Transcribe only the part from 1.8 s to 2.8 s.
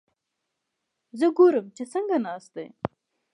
څنګه ناست دي؟